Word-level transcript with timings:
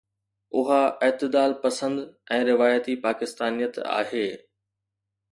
اها 0.59 0.77
اعتدال 1.07 1.51
پسند 1.65 1.99
۽ 2.37 2.39
روايتي 2.49 2.95
پاڪستانيت 3.03 3.75
آهي. 3.99 4.23